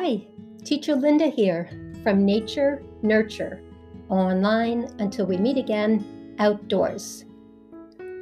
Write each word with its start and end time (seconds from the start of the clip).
Hi, 0.00 0.24
Teacher 0.62 0.94
Linda 0.94 1.26
here 1.26 1.68
from 2.04 2.24
Nature 2.24 2.84
Nurture, 3.02 3.60
online 4.08 4.88
until 5.00 5.26
we 5.26 5.36
meet 5.36 5.58
again 5.58 6.36
outdoors. 6.38 7.24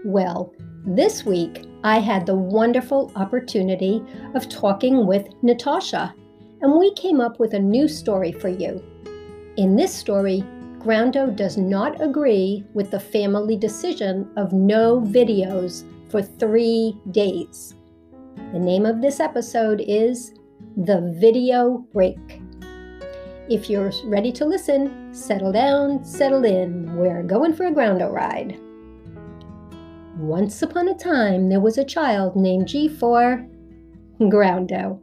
Well, 0.03 0.55
this 0.87 1.27
week 1.27 1.67
I 1.85 1.99
had 1.99 2.25
the 2.25 2.35
wonderful 2.35 3.13
opportunity 3.15 4.03
of 4.35 4.49
talking 4.49 5.07
with 5.07 5.29
Natasha, 5.43 6.15
and 6.63 6.79
we 6.79 6.95
came 6.95 7.21
up 7.21 7.39
with 7.39 7.53
a 7.53 7.59
new 7.59 7.89
story 7.89 8.33
for 8.33 8.49
you. 8.49 8.83
In 9.59 9.77
this 9.77 9.95
story, 9.95 10.43
Groundo 10.79 11.37
does 11.37 11.59
not 11.59 12.01
agree 12.01 12.65
with 12.73 12.91
the 12.91 13.01
family 13.01 13.55
decision 13.55 14.31
of 14.39 14.55
no 14.55 15.03
videos 15.03 15.85
for 16.09 16.23
three 16.23 16.97
days. 17.11 17.75
The 18.55 18.59
name 18.59 18.87
of 18.87 19.03
this 19.03 19.21
episode 19.21 19.83
is 19.87 20.33
The 20.79 21.17
Video 21.19 21.87
Break. 21.95 22.43
If 23.49 23.71
you're 23.71 23.91
ready 24.05 24.31
to 24.33 24.45
listen, 24.45 25.15
settle 25.15 25.51
down, 25.51 26.05
settle 26.05 26.45
in. 26.45 26.95
We're 26.97 27.23
going 27.23 27.55
for 27.55 27.65
a 27.65 27.73
Groundo 27.73 28.13
ride. 28.13 28.61
Once 30.19 30.61
upon 30.61 30.89
a 30.89 30.95
time, 30.95 31.49
there 31.49 31.61
was 31.61 31.79
a 31.79 31.85
child 31.85 32.37
named 32.37 32.69
G 32.69 32.89
for 32.89 33.43
Groundo, 34.21 35.01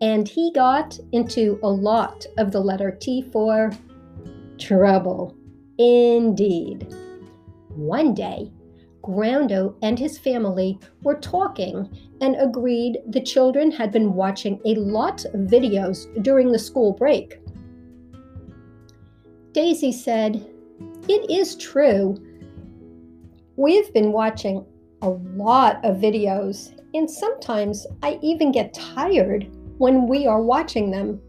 and 0.00 0.26
he 0.26 0.50
got 0.56 0.98
into 1.12 1.60
a 1.62 1.68
lot 1.68 2.26
of 2.36 2.50
the 2.50 2.60
letter 2.60 2.90
T 2.90 3.22
for 3.30 3.70
trouble. 4.58 5.36
Indeed. 5.78 6.92
One 7.68 8.12
day, 8.12 8.50
Groundo 9.02 9.74
and 9.82 9.98
his 9.98 10.18
family 10.18 10.78
were 11.02 11.16
talking 11.16 11.88
and 12.20 12.36
agreed 12.36 12.98
the 13.08 13.20
children 13.20 13.70
had 13.70 13.90
been 13.90 14.14
watching 14.14 14.60
a 14.64 14.76
lot 14.76 15.24
of 15.24 15.32
videos 15.40 16.06
during 16.22 16.52
the 16.52 16.58
school 16.58 16.92
break. 16.92 17.38
Daisy 19.52 19.92
said, 19.92 20.46
It 21.08 21.28
is 21.30 21.56
true. 21.56 22.16
We've 23.56 23.92
been 23.92 24.12
watching 24.12 24.64
a 25.02 25.10
lot 25.10 25.84
of 25.84 25.96
videos, 25.96 26.72
and 26.94 27.10
sometimes 27.10 27.86
I 28.02 28.18
even 28.22 28.52
get 28.52 28.72
tired 28.72 29.48
when 29.78 30.06
we 30.06 30.26
are 30.26 30.40
watching 30.40 30.90
them. 30.90 31.20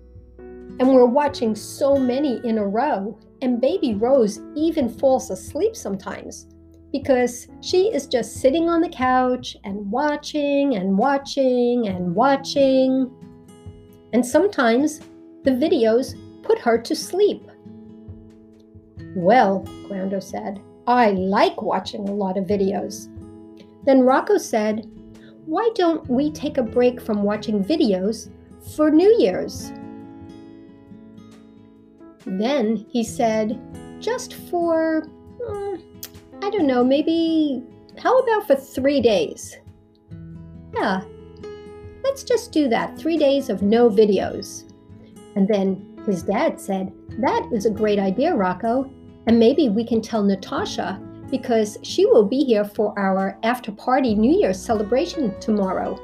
And 0.80 0.94
we're 0.94 1.06
watching 1.06 1.56
so 1.56 1.98
many 1.98 2.40
in 2.46 2.58
a 2.58 2.68
row, 2.68 3.20
and 3.42 3.60
baby 3.60 3.96
Rose 3.96 4.40
even 4.56 4.90
falls 4.90 5.30
asleep 5.30 5.76
sometimes 5.76 6.48
because 6.94 7.48
she 7.60 7.88
is 7.88 8.06
just 8.06 8.40
sitting 8.40 8.70
on 8.70 8.80
the 8.80 8.88
couch 8.88 9.58
and 9.64 9.92
watching 9.92 10.76
and 10.76 10.96
watching 10.96 11.88
and 11.88 12.16
watching. 12.16 13.12
And 14.14 14.24
sometimes 14.24 15.00
the 15.44 15.52
videos 15.52 16.14
put 16.44 16.60
her 16.60 16.78
to 16.78 16.96
sleep. 16.96 17.50
Well, 19.16 19.66
Groundo 19.88 20.22
said, 20.22 20.62
I 20.86 21.12
like 21.12 21.64
watching 21.64 22.08
a 22.08 22.14
lot 22.14 22.38
of 22.38 22.46
videos. 22.46 23.10
Then 23.86 24.02
Rocco 24.02 24.38
said, 24.38 24.86
Why 25.46 25.72
don't 25.74 26.08
we 26.08 26.32
take 26.32 26.60
a 26.60 26.64
break 26.64 27.02
from 27.02 27.24
watching 27.24 27.64
videos 27.64 28.30
for 28.76 28.92
New 28.92 29.16
Year's? 29.18 29.72
Then 32.26 32.86
he 32.88 33.04
said, 33.04 33.60
Just 34.00 34.36
for. 34.36 35.08
Uh, 35.50 35.78
I 36.44 36.50
don't 36.50 36.68
know, 36.68 36.84
maybe 36.84 37.64
how 37.98 38.20
about 38.20 38.48
for 38.48 38.56
three 38.56 39.00
days? 39.00 39.56
Yeah, 40.76 41.04
let's 42.04 42.24
just 42.24 42.52
do 42.52 42.68
that. 42.68 42.98
Three 42.98 43.18
days 43.18 43.50
of 43.50 43.62
no 43.62 43.90
videos. 43.90 44.70
And 45.38 45.48
then 45.48 45.98
his 46.06 46.22
dad 46.22 46.60
said, 46.60 46.92
That 47.22 47.48
is 47.54 47.66
a 47.66 47.72
great 47.72 47.98
idea, 47.98 48.36
Rocco. 48.36 48.92
And 49.26 49.40
maybe 49.40 49.70
we 49.70 49.86
can 49.86 50.02
tell 50.02 50.22
Natasha 50.22 51.02
because 51.32 51.78
she 51.82 52.06
will 52.08 52.26
be 52.26 52.44
here 52.44 52.66
for 52.66 52.94
our 53.00 53.40
after 53.44 53.72
party 53.72 54.14
New 54.14 54.38
Year's 54.38 54.62
celebration 54.62 55.40
tomorrow. 55.40 55.98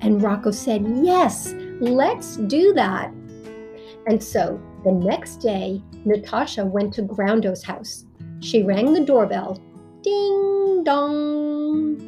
And 0.00 0.22
Rocco 0.22 0.50
said, 0.50 0.82
Yes, 1.02 1.52
let's 1.78 2.36
do 2.36 2.72
that. 2.72 3.12
And 4.06 4.24
so 4.24 4.58
the 4.82 4.92
next 4.92 5.42
day, 5.42 5.82
Natasha 6.06 6.64
went 6.64 6.94
to 6.94 7.02
Groundo's 7.02 7.62
house 7.62 8.06
she 8.40 8.62
rang 8.62 8.92
the 8.92 9.04
doorbell. 9.04 9.60
Ding 10.02 10.84
dong. 10.84 12.00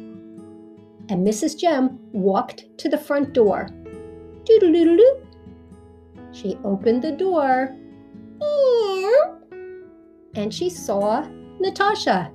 And 1.09 1.27
Mrs. 1.27 1.59
Jem 1.59 1.99
walked 2.13 2.65
to 2.77 2.89
the 2.89 2.97
front 2.97 3.33
door. 3.33 3.67
Doodle 4.45 4.71
doodle 4.71 4.97
doo. 4.97 5.27
She 6.31 6.57
opened 6.63 7.01
the 7.01 7.11
door. 7.11 7.75
And 10.35 10.53
she 10.53 10.69
saw 10.69 11.27
Natasha. 11.59 12.31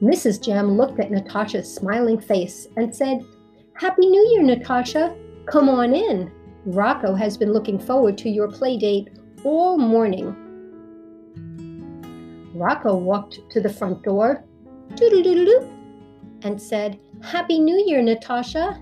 Mrs. 0.00 0.42
Jem 0.42 0.76
looked 0.76 1.00
at 1.00 1.10
Natasha's 1.10 1.72
smiling 1.72 2.18
face 2.18 2.68
and 2.76 2.94
said, 2.94 3.24
Happy 3.74 4.06
New 4.06 4.28
Year, 4.30 4.42
Natasha. 4.42 5.16
Come 5.46 5.68
on 5.68 5.94
in. 5.94 6.30
Rocco 6.64 7.14
has 7.14 7.36
been 7.36 7.52
looking 7.52 7.78
forward 7.78 8.16
to 8.18 8.30
your 8.30 8.48
play 8.48 8.78
date 8.78 9.10
all 9.44 9.76
morning. 9.76 10.49
Rocco 12.60 12.94
walked 12.94 13.40
to 13.50 13.60
the 13.60 13.72
front 13.72 14.02
door, 14.02 14.44
and 16.42 16.60
said, 16.60 17.00
Happy 17.22 17.58
New 17.58 17.82
Year, 17.86 18.02
Natasha. 18.02 18.78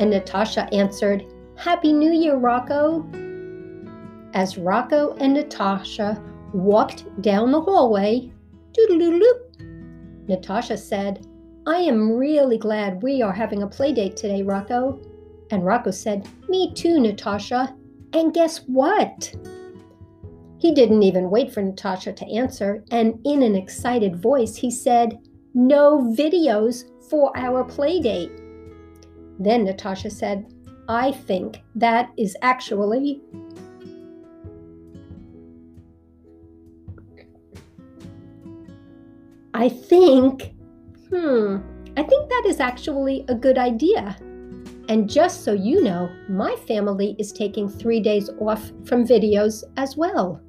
And 0.00 0.10
Natasha 0.10 0.68
answered, 0.74 1.24
Happy 1.56 1.92
New 1.92 2.10
Year, 2.12 2.36
Rocco. 2.36 3.06
As 4.34 4.58
Rocco 4.58 5.14
and 5.20 5.34
Natasha 5.34 6.20
walked 6.52 7.04
down 7.22 7.52
the 7.52 7.60
hallway, 7.60 8.32
Natasha 10.28 10.76
said, 10.76 11.26
I 11.64 11.76
am 11.76 12.10
really 12.10 12.58
glad 12.58 13.02
we 13.04 13.22
are 13.22 13.32
having 13.32 13.62
a 13.62 13.68
play 13.68 13.92
date 13.92 14.16
today, 14.16 14.42
Rocco. 14.42 15.00
And 15.52 15.64
Rocco 15.64 15.92
said, 15.92 16.28
Me 16.48 16.74
too, 16.74 16.98
Natasha. 16.98 17.72
And 18.12 18.34
guess 18.34 18.58
what? 18.66 19.32
He 20.66 20.72
didn't 20.72 21.04
even 21.04 21.30
wait 21.30 21.52
for 21.52 21.62
Natasha 21.62 22.12
to 22.12 22.26
answer, 22.26 22.82
and 22.90 23.20
in 23.24 23.44
an 23.44 23.54
excited 23.54 24.16
voice, 24.16 24.56
he 24.56 24.68
said, 24.68 25.16
No 25.54 26.12
videos 26.18 26.90
for 27.08 27.30
our 27.36 27.62
play 27.62 28.00
date. 28.00 28.32
Then 29.38 29.62
Natasha 29.62 30.10
said, 30.10 30.52
I 30.88 31.12
think 31.12 31.62
that 31.76 32.10
is 32.18 32.36
actually 32.42 33.22
I 39.54 39.68
think, 39.68 40.52
hmm, 41.10 41.58
I 41.96 42.02
think 42.02 42.28
that 42.28 42.42
is 42.44 42.58
actually 42.58 43.24
a 43.28 43.36
good 43.36 43.56
idea. 43.56 44.16
And 44.88 45.08
just 45.08 45.44
so 45.44 45.52
you 45.52 45.84
know, 45.84 46.10
my 46.28 46.56
family 46.66 47.14
is 47.20 47.30
taking 47.30 47.68
three 47.68 48.00
days 48.00 48.30
off 48.40 48.72
from 48.84 49.06
videos 49.06 49.62
as 49.76 49.96
well. 49.96 50.42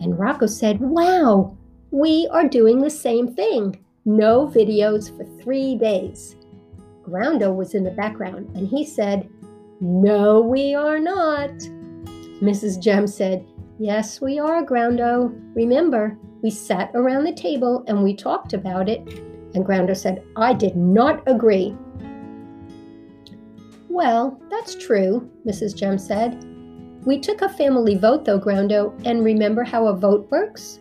And 0.00 0.18
Rocco 0.18 0.46
said, 0.46 0.80
Wow, 0.80 1.56
we 1.90 2.28
are 2.32 2.48
doing 2.48 2.80
the 2.80 2.90
same 2.90 3.34
thing. 3.34 3.84
No 4.04 4.46
videos 4.46 5.16
for 5.16 5.24
three 5.42 5.76
days. 5.76 6.36
Groundo 7.02 7.54
was 7.54 7.74
in 7.74 7.84
the 7.84 7.90
background 7.90 8.54
and 8.56 8.68
he 8.68 8.84
said, 8.84 9.28
No, 9.80 10.40
we 10.40 10.74
are 10.74 10.98
not. 10.98 11.50
Mrs. 12.40 12.80
Jem 12.80 13.06
said, 13.06 13.46
Yes, 13.78 14.20
we 14.20 14.38
are, 14.38 14.64
Groundo. 14.64 15.32
Remember, 15.54 16.18
we 16.42 16.50
sat 16.50 16.90
around 16.94 17.24
the 17.24 17.32
table 17.32 17.84
and 17.86 18.02
we 18.02 18.14
talked 18.14 18.52
about 18.52 18.88
it. 18.88 19.00
And 19.54 19.64
Groundo 19.64 19.96
said, 19.96 20.22
I 20.36 20.52
did 20.52 20.76
not 20.76 21.22
agree. 21.26 21.76
Well, 23.88 24.40
that's 24.50 24.74
true, 24.74 25.30
Mrs. 25.46 25.76
Jem 25.76 25.98
said. 25.98 26.53
We 27.04 27.20
took 27.20 27.42
a 27.42 27.48
family 27.48 27.96
vote, 27.96 28.24
though, 28.24 28.40
Groundo, 28.40 28.98
and 29.04 29.24
remember 29.24 29.62
how 29.62 29.88
a 29.88 29.96
vote 29.96 30.26
works? 30.30 30.80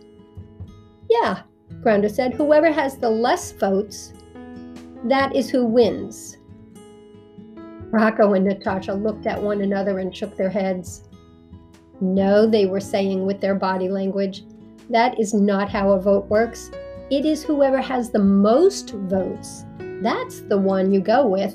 Yeah, 1.10 1.42
Groundo 1.81 2.10
said. 2.10 2.34
Whoever 2.34 2.72
has 2.72 2.98
the 2.98 3.10
less 3.10 3.52
votes, 3.52 4.14
that 5.06 5.36
is 5.36 5.50
who 5.50 5.66
wins. 5.66 6.38
Rocco 7.92 8.34
and 8.34 8.46
Natasha 8.46 8.94
looked 8.94 9.28
at 9.28 9.42
one 9.42 9.62
another 9.62 10.00
and 10.00 10.16
shook 10.16 10.36
their 10.36 10.50
heads. 10.50 11.04
No, 12.02 12.48
they 12.48 12.66
were 12.66 12.80
saying 12.80 13.25
with 13.25 13.40
their 13.40 13.56
body 13.56 13.90
language, 13.90 14.44
that 14.90 15.20
is 15.20 15.34
not 15.34 15.70
how 15.70 15.92
a 15.92 16.02
vote 16.02 16.25
works. 16.28 16.72
It 17.12 17.25
is 17.25 17.44
whoever 17.44 17.81
has 17.81 18.10
the 18.10 18.20
most 18.20 18.92
votes. 18.92 19.66
That's 20.02 20.42
the 20.42 20.58
one 20.58 20.92
you 20.92 21.02
go 21.02 21.28
with. 21.28 21.54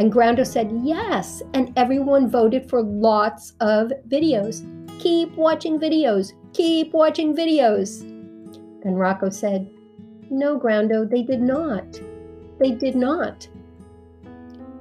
And 0.00 0.10
Groundo 0.10 0.46
said 0.46 0.72
yes, 0.82 1.42
and 1.52 1.74
everyone 1.76 2.30
voted 2.30 2.70
for 2.70 2.82
lots 2.82 3.52
of 3.60 3.92
videos. 4.08 4.64
Keep 4.98 5.36
watching 5.36 5.78
videos, 5.78 6.32
keep 6.54 6.94
watching 6.94 7.36
videos. 7.36 8.00
Then 8.82 8.94
Rocco 8.94 9.28
said, 9.28 9.68
No, 10.30 10.58
Groundo, 10.58 11.04
they 11.04 11.20
did 11.20 11.42
not. 11.42 12.00
They 12.58 12.70
did 12.70 12.96
not. 12.96 13.46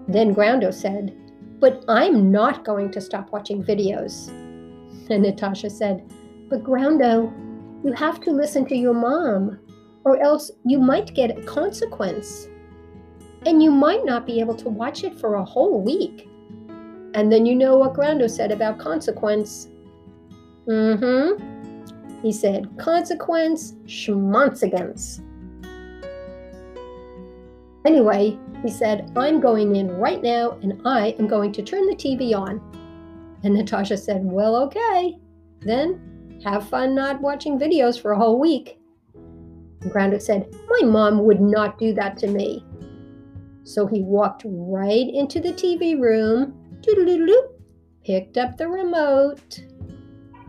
Then 0.07 0.33
Groundo 0.33 0.73
said, 0.73 1.13
but 1.59 1.83
I'm 1.89 2.31
not 2.31 2.63
going 2.63 2.89
to 2.91 3.01
stop 3.01 3.33
watching 3.33 3.61
videos. 3.61 4.29
And 5.09 5.23
Natasha 5.23 5.69
said, 5.69 6.09
But 6.49 6.63
Groundo, 6.63 7.29
you 7.83 7.91
have 7.91 8.21
to 8.21 8.31
listen 8.31 8.65
to 8.67 8.75
your 8.77 8.93
mom, 8.93 9.59
or 10.05 10.17
else 10.21 10.49
you 10.65 10.79
might 10.79 11.13
get 11.13 11.37
a 11.37 11.43
consequence. 11.43 12.47
And 13.45 13.63
you 13.63 13.71
might 13.71 14.05
not 14.05 14.25
be 14.25 14.39
able 14.39 14.55
to 14.55 14.69
watch 14.69 15.03
it 15.03 15.19
for 15.19 15.35
a 15.35 15.45
whole 15.45 15.81
week. 15.81 16.27
And 17.13 17.31
then 17.31 17.45
you 17.45 17.55
know 17.55 17.77
what 17.77 17.93
Groundo 17.93 18.29
said 18.29 18.51
about 18.51 18.79
consequence. 18.79 19.69
Mm 20.67 20.99
hmm. 20.99 22.21
He 22.21 22.33
said, 22.33 22.69
consequence 22.77 23.73
schmonsigans. 23.85 25.21
Anyway, 27.85 28.37
he 28.61 28.69
said, 28.69 29.11
I'm 29.15 29.39
going 29.39 29.75
in 29.77 29.89
right 29.89 30.21
now 30.21 30.57
and 30.61 30.81
I 30.85 31.15
am 31.17 31.27
going 31.27 31.53
to 31.53 31.63
turn 31.63 31.87
the 31.87 31.95
TV 31.95 32.35
on. 32.35 32.61
And 33.43 33.53
Natasha 33.53 33.95
said, 33.95 34.21
Well, 34.23 34.55
okay. 34.63 35.17
Then 35.61 36.41
have 36.43 36.67
fun 36.67 36.93
not 36.93 37.21
watching 37.21 37.57
videos 37.57 38.01
for 38.01 38.11
a 38.11 38.17
whole 38.17 38.39
week. 38.39 38.79
And 39.15 40.21
said, 40.21 40.53
My 40.67 40.87
mom 40.87 41.23
would 41.23 41.39
not 41.39 41.77
do 41.77 41.93
that 41.93 42.17
to 42.17 42.27
me. 42.27 42.65
So 43.69 43.85
he 43.85 44.01
walked 44.01 44.41
right 44.47 45.07
into 45.13 45.39
the 45.39 45.53
TV 45.53 45.99
room, 45.99 46.55
picked 48.03 48.35
up 48.35 48.57
the 48.57 48.67
remote, 48.67 49.59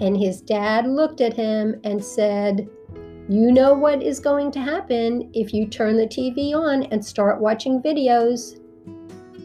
and 0.01 0.17
his 0.17 0.41
dad 0.41 0.87
looked 0.87 1.21
at 1.21 1.35
him 1.35 1.79
and 1.85 2.03
said, 2.03 2.67
You 3.29 3.53
know 3.53 3.75
what 3.75 4.03
is 4.03 4.21
going 4.21 4.53
to 4.53 4.61
happen 4.61 5.31
if 5.35 5.53
you 5.53 5.67
turn 5.67 5.99
the 5.99 6.07
TV 6.07 6.55
on 6.55 6.85
and 6.85 7.05
start 7.05 7.43
watching 7.43 7.83
videos. 7.83 8.59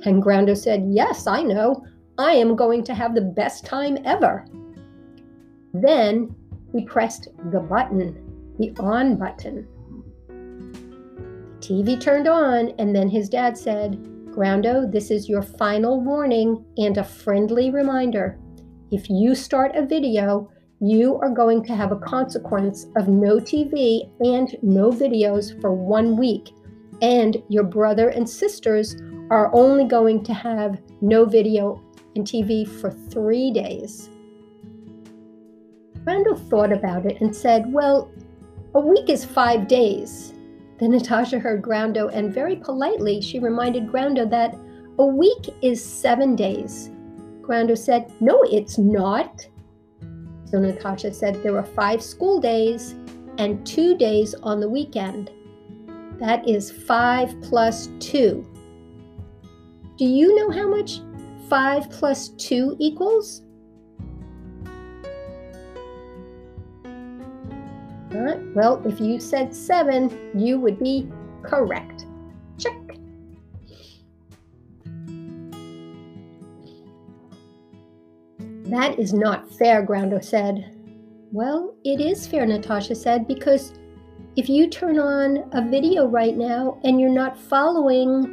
And 0.05 0.23
Groundo 0.23 0.55
said, 0.55 0.85
Yes, 0.87 1.27
I 1.27 1.43
know. 1.43 1.85
I 2.17 2.31
am 2.31 2.55
going 2.55 2.81
to 2.85 2.93
have 2.93 3.13
the 3.13 3.19
best 3.19 3.65
time 3.65 3.97
ever. 4.05 4.45
Then 5.73 6.33
he 6.71 6.85
pressed 6.85 7.27
the 7.51 7.59
button, 7.59 8.55
the 8.57 8.73
on 8.79 9.17
button. 9.17 9.67
TV 11.65 11.99
turned 11.99 12.27
on, 12.27 12.69
and 12.77 12.95
then 12.95 13.09
his 13.09 13.27
dad 13.27 13.57
said, 13.57 13.97
Groundo, 14.25 14.91
this 14.91 15.09
is 15.09 15.27
your 15.27 15.41
final 15.41 15.99
warning 15.99 16.63
and 16.77 16.99
a 16.99 17.03
friendly 17.03 17.71
reminder. 17.71 18.37
If 18.91 19.09
you 19.09 19.33
start 19.33 19.75
a 19.75 19.83
video, 19.83 20.51
you 20.79 21.15
are 21.23 21.31
going 21.31 21.63
to 21.63 21.75
have 21.75 21.91
a 21.91 21.99
consequence 21.99 22.85
of 22.95 23.07
no 23.07 23.37
TV 23.37 24.11
and 24.19 24.55
no 24.61 24.91
videos 24.91 25.59
for 25.59 25.73
one 25.73 26.17
week. 26.17 26.51
And 27.01 27.41
your 27.49 27.63
brother 27.63 28.09
and 28.09 28.29
sisters 28.29 28.95
are 29.31 29.49
only 29.55 29.85
going 29.85 30.23
to 30.25 30.35
have 30.35 30.79
no 31.01 31.25
video 31.25 31.81
and 32.15 32.27
TV 32.27 32.67
for 32.67 32.91
three 32.91 33.49
days. 33.49 34.11
Randall 36.03 36.35
thought 36.35 36.71
about 36.71 37.07
it 37.07 37.19
and 37.21 37.35
said, 37.35 37.73
Well, 37.73 38.11
a 38.75 38.79
week 38.79 39.09
is 39.09 39.25
five 39.25 39.67
days. 39.67 40.34
Then 40.77 40.91
Natasha 40.91 41.39
heard 41.39 41.61
Groundo, 41.61 42.09
and 42.13 42.33
very 42.33 42.55
politely 42.55 43.21
she 43.21 43.39
reminded 43.39 43.87
Groundo 43.87 44.29
that 44.29 44.55
a 44.99 45.05
week 45.05 45.49
is 45.61 45.83
seven 45.83 46.35
days. 46.35 46.91
Groundo 47.41 47.77
said, 47.77 48.11
No, 48.19 48.41
it's 48.43 48.77
not. 48.77 49.47
So 50.45 50.59
Natasha 50.59 51.13
said 51.13 51.41
there 51.41 51.53
were 51.53 51.63
five 51.63 52.01
school 52.01 52.39
days 52.39 52.95
and 53.37 53.65
two 53.65 53.97
days 53.97 54.35
on 54.43 54.59
the 54.59 54.69
weekend. 54.69 55.31
That 56.19 56.47
is 56.47 56.71
five 56.71 57.33
plus 57.41 57.89
two. 57.99 58.45
Do 59.97 60.05
you 60.05 60.35
know 60.35 60.51
how 60.51 60.67
much 60.67 60.99
5 61.49 61.89
plus 61.89 62.29
2 62.29 62.75
equals? 62.79 63.43
All 68.15 68.21
right, 68.21 68.55
well, 68.55 68.81
if 68.85 69.01
you 69.01 69.19
said 69.19 69.53
7, 69.53 70.31
you 70.33 70.57
would 70.57 70.79
be 70.79 71.09
correct. 71.43 72.05
Check. 72.57 72.73
That 78.69 78.97
is 78.97 79.13
not 79.13 79.51
fair, 79.51 79.85
Groundo 79.85 80.23
said. 80.23 80.71
Well, 81.33 81.75
it 81.83 81.99
is 81.99 82.25
fair, 82.25 82.45
Natasha 82.45 82.95
said, 82.95 83.27
because 83.27 83.73
if 84.37 84.47
you 84.47 84.69
turn 84.69 84.97
on 84.97 85.49
a 85.51 85.61
video 85.61 86.07
right 86.07 86.37
now 86.37 86.79
and 86.85 87.01
you're 87.01 87.09
not 87.09 87.37
following 87.37 88.31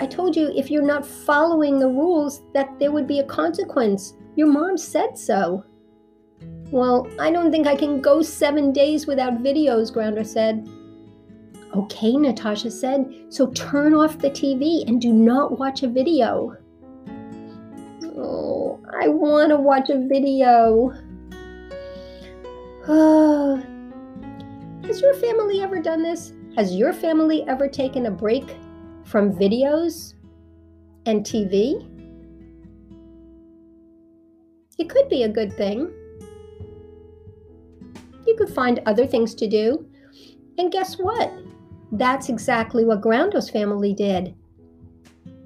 I 0.00 0.06
told 0.06 0.36
you 0.36 0.52
if 0.54 0.70
you're 0.70 0.82
not 0.82 1.04
following 1.04 1.80
the 1.80 1.88
rules 1.88 2.42
that 2.54 2.78
there 2.78 2.92
would 2.92 3.08
be 3.08 3.18
a 3.18 3.26
consequence. 3.26 4.14
Your 4.36 4.46
mom 4.46 4.78
said 4.78 5.18
so. 5.18 5.64
Well, 6.70 7.08
I 7.18 7.30
don't 7.30 7.50
think 7.50 7.66
I 7.66 7.76
can 7.76 8.00
go 8.00 8.22
seven 8.22 8.72
days 8.72 9.06
without 9.06 9.42
videos, 9.42 9.92
Groundo 9.92 10.26
said. 10.26 10.68
Okay, 11.74 12.16
Natasha 12.16 12.70
said, 12.70 13.12
so 13.28 13.50
turn 13.52 13.94
off 13.94 14.18
the 14.18 14.30
TV 14.30 14.86
and 14.86 15.00
do 15.00 15.12
not 15.12 15.58
watch 15.58 15.82
a 15.82 15.88
video. 15.88 16.56
Oh, 18.16 18.80
I 19.02 19.08
want 19.08 19.50
to 19.50 19.56
watch 19.56 19.90
a 19.90 20.06
video. 20.08 20.90
Has 24.86 25.02
your 25.02 25.14
family 25.14 25.60
ever 25.60 25.80
done 25.80 26.02
this? 26.02 26.32
Has 26.56 26.74
your 26.74 26.92
family 26.92 27.46
ever 27.46 27.68
taken 27.68 28.06
a 28.06 28.10
break 28.10 28.56
from 29.08 29.32
videos 29.32 30.14
and 31.06 31.24
TV, 31.24 31.88
it 34.78 34.90
could 34.90 35.08
be 35.08 35.22
a 35.22 35.28
good 35.28 35.52
thing. 35.54 35.90
You 38.28 38.36
could 38.36 38.50
find 38.50 38.82
other 38.84 39.06
things 39.06 39.34
to 39.36 39.48
do. 39.48 39.88
And 40.58 40.70
guess 40.70 40.98
what? 40.98 41.32
That's 41.92 42.28
exactly 42.28 42.84
what 42.84 43.00
Groundo's 43.00 43.48
family 43.48 43.94
did. 43.94 44.34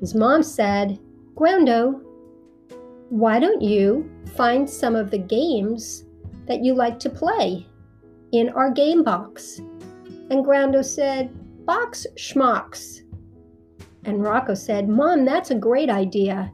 His 0.01 0.17
mom 0.17 0.43
said, 0.43 0.99
Groundo, 1.37 2.03
why 3.09 3.39
don't 3.39 3.63
you 3.63 4.11
find 4.35 4.69
some 4.69 4.97
of 4.97 5.13
the 5.13 5.19
games 5.19 6.07
that 6.49 6.65
you 6.65 6.75
like 6.75 6.99
to 6.99 7.09
play 7.09 7.69
in 8.33 8.49
our 8.49 8.73
game 8.73 9.05
box? 9.05 9.59
And 9.59 10.45
Groundo 10.45 10.85
said, 10.85 11.31
Box 11.65 12.05
schmucks. 12.17 13.03
And 14.05 14.25
Rocco 14.25 14.55
said, 14.55 14.89
Mom, 14.89 15.25
that's 15.25 15.53
a 15.53 15.55
great 15.55 15.89
idea. 15.89 16.51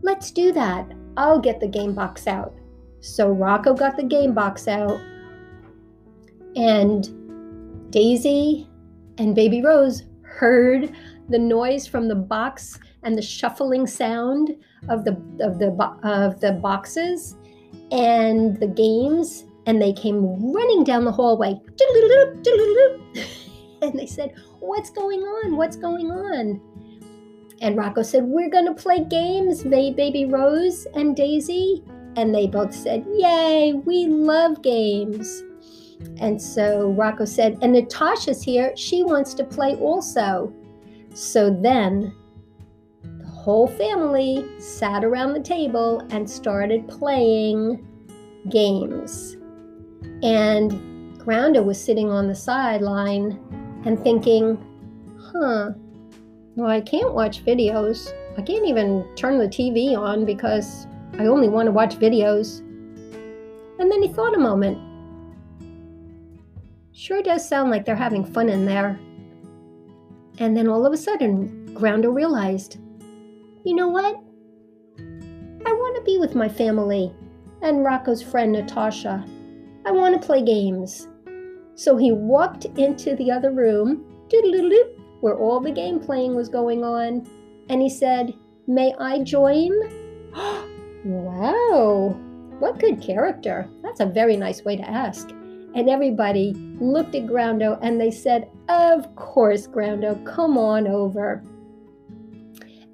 Let's 0.00 0.30
do 0.30 0.50
that. 0.52 0.90
I'll 1.18 1.38
get 1.38 1.60
the 1.60 1.68
game 1.68 1.92
box 1.92 2.26
out. 2.26 2.54
So 3.00 3.28
Rocco 3.30 3.74
got 3.74 3.98
the 3.98 4.02
game 4.02 4.32
box 4.32 4.66
out, 4.66 4.98
and 6.58 7.90
Daisy 7.90 8.68
and 9.16 9.34
Baby 9.34 9.62
Rose 9.62 10.02
heard 10.22 10.94
the 11.28 11.38
noise 11.38 11.86
from 11.86 12.08
the 12.08 12.14
box 12.14 12.78
and 13.02 13.16
the 13.16 13.22
shuffling 13.22 13.86
sound 13.86 14.54
of 14.88 15.04
the 15.04 15.12
of 15.40 15.58
the 15.58 15.70
of 16.02 16.40
the 16.40 16.52
boxes 16.52 17.36
and 17.90 18.58
the 18.60 18.66
games 18.66 19.44
and 19.66 19.80
they 19.80 19.92
came 19.92 20.52
running 20.52 20.84
down 20.84 21.04
the 21.04 21.12
hallway 21.12 21.50
and 23.82 23.98
they 23.98 24.06
said 24.06 24.32
what's 24.60 24.90
going 24.90 25.20
on 25.20 25.56
what's 25.56 25.76
going 25.76 26.10
on 26.10 26.60
and 27.60 27.76
Rocco 27.76 28.02
said, 28.02 28.24
We're 28.24 28.50
going 28.50 28.66
to 28.66 28.74
play 28.74 29.04
games, 29.04 29.64
baby 29.64 30.26
Rose 30.26 30.86
and 30.94 31.16
Daisy. 31.16 31.82
And 32.16 32.34
they 32.34 32.46
both 32.46 32.74
said, 32.74 33.04
Yay, 33.16 33.74
we 33.84 34.06
love 34.06 34.62
games. 34.62 35.42
And 36.20 36.40
so 36.40 36.90
Rocco 36.90 37.24
said, 37.24 37.58
And 37.62 37.72
Natasha's 37.72 38.42
here. 38.42 38.72
She 38.76 39.02
wants 39.02 39.34
to 39.34 39.44
play 39.44 39.74
also. 39.76 40.52
So 41.14 41.50
then 41.50 42.14
the 43.02 43.26
whole 43.26 43.66
family 43.66 44.46
sat 44.58 45.04
around 45.04 45.32
the 45.32 45.40
table 45.40 46.06
and 46.10 46.28
started 46.28 46.86
playing 46.88 47.84
games. 48.48 49.36
And 50.22 50.72
Groundo 51.18 51.64
was 51.64 51.82
sitting 51.82 52.10
on 52.10 52.28
the 52.28 52.34
sideline 52.34 53.38
and 53.84 54.02
thinking, 54.02 54.56
huh, 55.32 55.72
well, 56.56 56.68
I 56.68 56.80
can't 56.80 57.14
watch 57.14 57.44
videos. 57.44 58.12
I 58.36 58.42
can't 58.42 58.66
even 58.66 59.06
turn 59.14 59.38
the 59.38 59.46
TV 59.46 59.96
on 59.96 60.24
because 60.24 60.86
I 61.18 61.26
only 61.26 61.48
want 61.48 61.66
to 61.66 61.72
watch 61.72 61.96
videos. 61.96 62.60
And 63.78 63.90
then 63.90 64.02
he 64.02 64.08
thought 64.08 64.34
a 64.34 64.38
moment. 64.38 64.78
Sure 66.98 67.22
does 67.22 67.48
sound 67.48 67.70
like 67.70 67.84
they're 67.84 67.94
having 67.94 68.24
fun 68.24 68.48
in 68.48 68.64
there. 68.64 68.98
And 70.40 70.56
then 70.56 70.66
all 70.66 70.84
of 70.84 70.92
a 70.92 70.96
sudden, 70.96 71.70
Groundo 71.72 72.12
realized, 72.12 72.78
you 73.64 73.76
know 73.76 73.86
what? 73.86 74.16
I 74.98 75.72
want 75.72 75.94
to 75.94 76.02
be 76.02 76.18
with 76.18 76.34
my 76.34 76.48
family 76.48 77.14
and 77.62 77.84
Rocco's 77.84 78.20
friend 78.20 78.50
Natasha. 78.50 79.24
I 79.86 79.92
want 79.92 80.20
to 80.20 80.26
play 80.26 80.42
games. 80.42 81.06
So 81.76 81.96
he 81.96 82.10
walked 82.10 82.64
into 82.64 83.14
the 83.14 83.30
other 83.30 83.52
room, 83.52 84.04
where 85.20 85.38
all 85.38 85.60
the 85.60 85.70
game 85.70 86.00
playing 86.00 86.34
was 86.34 86.48
going 86.48 86.82
on, 86.82 87.24
and 87.68 87.80
he 87.80 87.88
said, 87.88 88.34
May 88.66 88.92
I 88.98 89.22
join? 89.22 89.70
wow, 91.04 92.08
what 92.58 92.80
good 92.80 93.00
character. 93.00 93.70
That's 93.84 94.00
a 94.00 94.06
very 94.06 94.36
nice 94.36 94.64
way 94.64 94.76
to 94.76 94.90
ask. 94.90 95.30
And 95.74 95.88
everybody 95.88 96.54
looked 96.80 97.14
at 97.14 97.26
Groundo 97.26 97.78
and 97.82 98.00
they 98.00 98.10
said, 98.10 98.50
Of 98.68 99.14
course, 99.16 99.66
Groundo, 99.66 100.24
come 100.24 100.58
on 100.58 100.86
over. 100.86 101.42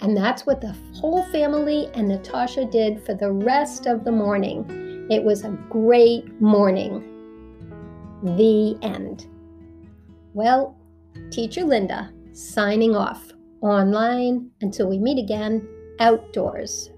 And 0.01 0.17
that's 0.17 0.45
what 0.45 0.61
the 0.61 0.77
whole 0.95 1.25
family 1.31 1.89
and 1.95 2.09
Natasha 2.09 2.65
did 2.65 3.05
for 3.07 3.15
the 3.15 3.33
rest 3.33 3.87
of 3.87 4.05
the 4.05 4.13
morning. 4.13 5.07
It 5.11 5.23
was 5.23 5.45
a 5.45 5.51
great 5.71 6.41
morning. 6.41 7.11
The 8.23 8.77
end. 8.83 9.27
Well, 10.35 10.77
Teacher 11.31 11.65
Linda 11.65 12.13
signing 12.33 12.97
off 12.97 13.33
online 13.61 14.51
until 14.61 14.89
we 14.89 14.99
meet 14.99 15.19
again 15.19 15.67
outdoors. 16.01 16.91